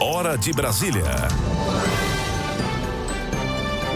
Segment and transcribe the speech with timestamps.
[0.00, 1.02] hora de Brasília.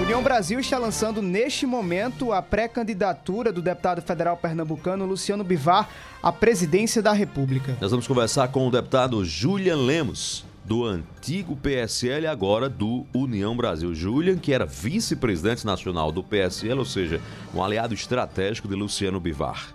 [0.03, 5.89] União Brasil está lançando neste momento a pré-candidatura do deputado federal pernambucano Luciano Bivar
[6.21, 7.77] à presidência da República.
[7.81, 13.95] Nós vamos conversar com o deputado Julian Lemos, do antigo PSL, agora do União Brasil.
[13.95, 17.21] Julian, que era vice-presidente nacional do PSL, ou seja,
[17.55, 19.73] um aliado estratégico de Luciano Bivar.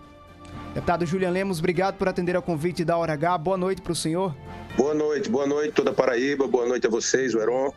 [0.78, 3.36] Deputado Julian Lemos, obrigado por atender ao convite da Hora H.
[3.40, 4.36] Boa noite para o senhor.
[4.78, 7.74] Boa noite, boa noite toda a Paraíba, boa noite a vocês, o Heron.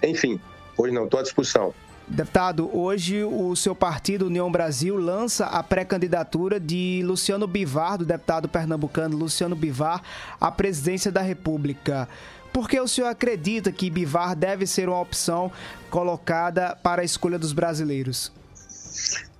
[0.00, 0.40] Enfim,
[0.78, 1.74] hoje não, estou à disposição.
[2.06, 8.48] Deputado, hoje o seu partido, União Brasil, lança a pré-candidatura de Luciano Bivar, do deputado
[8.48, 10.00] pernambucano Luciano Bivar,
[10.40, 12.08] à presidência da República.
[12.52, 15.50] Por que o senhor acredita que Bivar deve ser uma opção
[15.90, 18.30] colocada para a escolha dos brasileiros?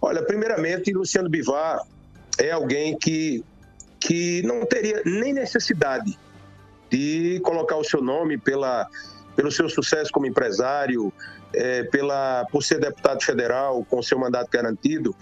[0.03, 1.79] Olha, primeiramente, Luciano Bivar
[2.39, 3.45] é alguém que,
[4.01, 6.19] que não teria nem necessidade
[6.91, 8.89] de colocar o seu nome pela,
[9.35, 11.13] pelo seu sucesso como empresário,
[11.53, 15.15] é, pela, por ser deputado federal com seu mandato garantido.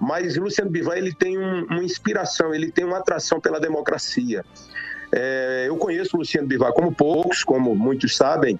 [0.00, 4.44] Mas Luciano Bivar ele tem um, uma inspiração, ele tem uma atração pela democracia.
[5.10, 8.58] É, eu conheço Luciano Bivar como poucos, como muitos sabem,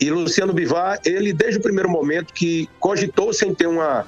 [0.00, 4.06] e Luciano Bivar, ele desde o primeiro momento que cogitou sem ter uma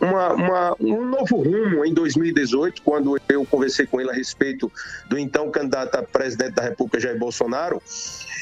[0.00, 4.70] uma, uma, um novo rumo em 2018, quando eu conversei com ele a respeito
[5.08, 7.82] do então candidato a presidente da República, Jair Bolsonaro.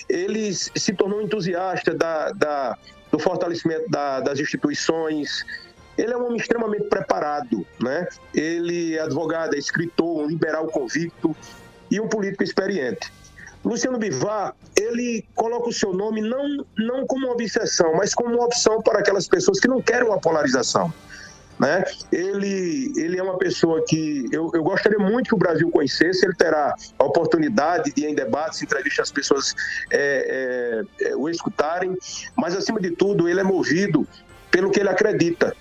[0.09, 2.79] Ele se tornou entusiasta da, da
[3.11, 5.45] do fortalecimento da, das instituições.
[5.97, 8.07] Ele é um homem extremamente preparado, né?
[8.35, 11.35] Ele é advogado, é escritor, um liberal convicto
[11.91, 13.11] e um político experiente.
[13.65, 18.45] Luciano Bivar, ele coloca o seu nome não, não como uma obsessão, mas como uma
[18.45, 20.93] opção para aquelas pessoas que não querem uma polarização.
[21.59, 21.85] Né?
[22.13, 26.25] Ele, ele é uma pessoa que eu, eu gostaria muito que o Brasil conhecesse.
[26.25, 29.55] Ele terá a oportunidade de, em debates, entrevistas, as pessoas
[29.91, 31.97] é, é, é, o escutarem,
[32.37, 34.07] mas, acima de tudo, ele é movido
[34.51, 35.55] pelo que ele acredita.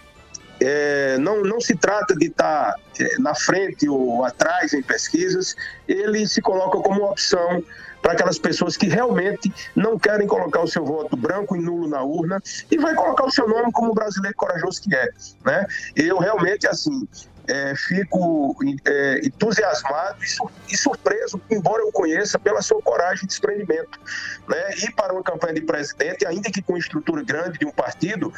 [0.59, 5.55] É, não, não se trata de estar é, na frente ou atrás em pesquisas,
[5.87, 7.63] ele se coloca como uma opção
[8.05, 12.03] para aquelas pessoas que realmente não querem colocar o seu voto branco e nulo na
[12.03, 12.39] urna
[12.69, 15.09] e vai colocar o seu nome como brasileiro corajoso que é.
[15.43, 15.65] Né?
[15.95, 17.07] Eu realmente, assim,
[17.47, 18.55] é, fico
[18.85, 20.19] é, entusiasmado
[20.69, 23.99] e, surpreso, embora eu conheça, pela sua coragem e desprendimento.
[24.47, 24.75] Né?
[24.83, 28.31] Ir para uma campanha de presidente, ainda que com estrutura grande de um partido,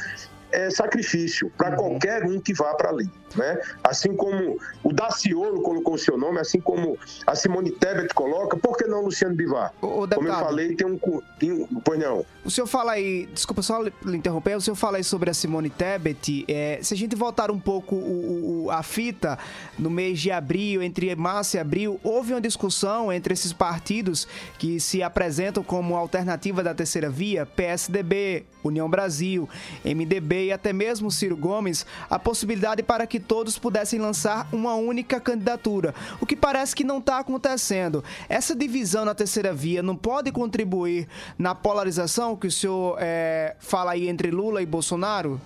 [0.58, 1.90] é sacrifício para uhum.
[1.90, 3.08] qualquer um que vá para ali.
[3.36, 3.60] Né?
[3.84, 6.98] Assim como o Daciolo colocou o seu nome, assim como
[7.28, 9.74] a Simone Tebet coloca, por que não Luciano Bivar?
[9.82, 11.00] O, o como eu falei, tem um,
[11.38, 11.68] tem um.
[11.84, 12.26] Pois não.
[12.44, 15.70] O senhor fala aí, desculpa só lhe interromper, o senhor fala aí sobre a Simone
[15.70, 16.46] Tebet.
[16.48, 19.38] É, se a gente voltar um pouco o, o, a fita
[19.78, 24.80] no mês de abril, entre março e abril, houve uma discussão entre esses partidos que
[24.80, 29.48] se apresentam como alternativa da terceira via, PSDB, União Brasil,
[29.84, 35.20] MDB e até mesmo Ciro Gomes, a possibilidade para que todos pudessem lançar uma única
[35.20, 38.04] candidatura, o que parece que não está acontecendo.
[38.28, 43.92] Essa divisão na terceira via não pode contribuir na polarização que o senhor é, fala
[43.92, 45.40] aí entre Lula e Bolsonaro?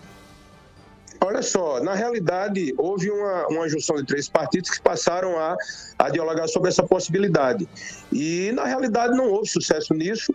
[1.23, 5.56] Olha só, na realidade, houve uma, uma junção de três partidos que passaram a,
[6.00, 7.69] a dialogar sobre essa possibilidade.
[8.12, 10.33] E, na realidade, não houve sucesso nisso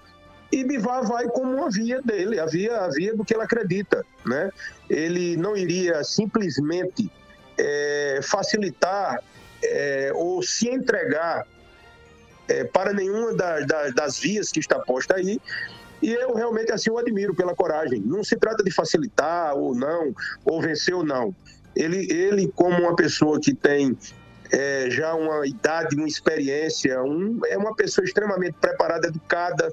[0.51, 4.05] e Bivar vai como uma via dele, a via, a via do que ele acredita.
[4.25, 4.51] Né?
[4.89, 7.11] Ele não iria simplesmente
[7.59, 9.23] é, facilitar
[9.62, 11.47] é, ou se entregar
[12.49, 15.41] é, para nenhuma das, das, das vias que está posta aí,
[16.03, 18.01] e eu realmente assim o admiro pela coragem.
[18.01, 20.15] Não se trata de facilitar ou não,
[20.45, 21.34] ou vencer ou não.
[21.75, 23.97] Ele, ele como uma pessoa que tem
[24.53, 29.73] é, já uma idade, uma experiência, um, é uma pessoa extremamente preparada, educada,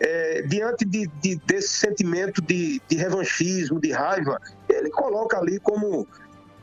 [0.00, 6.06] é, diante de, de, desse sentimento de, de revanchismo, de raiva, ele coloca ali como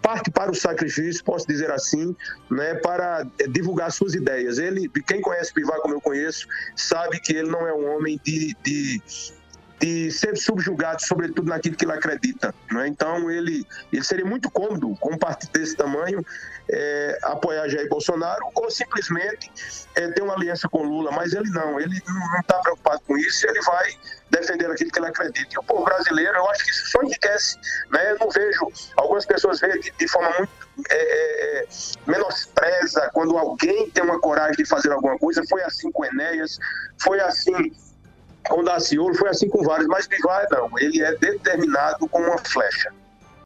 [0.02, 2.16] parte para o sacrifício, posso dizer assim,
[2.50, 4.58] né, para é, divulgar suas ideias.
[4.58, 8.56] Ele, quem conhece Pivar como eu conheço, sabe que ele não é um homem de,
[8.64, 9.02] de
[9.82, 12.54] de ser subjugado, sobretudo naquilo que ele acredita.
[12.72, 12.88] Né?
[12.88, 16.24] Então, ele, ele seria muito cômodo, com um partido desse tamanho,
[16.70, 19.52] é, apoiar Jair Bolsonaro ou simplesmente
[19.96, 21.12] é, ter uma aliança com Lula.
[21.12, 23.98] Mas ele não, ele não está preocupado com isso, ele vai
[24.30, 25.50] defender aquilo que ele acredita.
[25.52, 27.58] E o povo brasileiro, eu acho que isso só enriquece.
[27.90, 28.12] Né?
[28.12, 30.52] Eu não vejo, algumas pessoas veem de, de forma muito
[30.90, 31.68] é, é, é
[32.06, 35.42] menospreza quando alguém tem uma coragem de fazer alguma coisa.
[35.50, 36.60] Foi assim com Enéas,
[37.02, 37.74] foi assim
[38.52, 42.92] com Daciolo, foi assim com vários, mas Bivar não, ele é determinado como uma flecha.